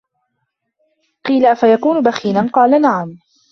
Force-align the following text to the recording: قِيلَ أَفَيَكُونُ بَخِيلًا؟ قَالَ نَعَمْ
قِيلَ 1.25 1.45
أَفَيَكُونُ 1.45 2.01
بَخِيلًا؟ 2.03 2.49
قَالَ 2.55 2.81
نَعَمْ 2.81 3.17